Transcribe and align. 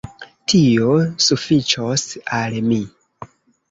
Tio 0.53 0.95
sufiĉos 1.27 2.09
al 2.43 2.61
mi. 2.73 2.85